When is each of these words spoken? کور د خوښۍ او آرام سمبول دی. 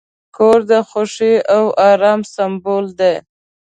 کور 0.37 0.59
د 0.71 0.73
خوښۍ 0.89 1.35
او 1.55 1.63
آرام 1.89 2.21
سمبول 2.33 2.85
دی. 2.99 3.15